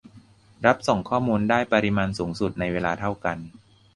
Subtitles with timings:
[0.65, 3.37] รับส่งข้อมูลได้ปริมาณสูงสุดในเวลาเท่ากัน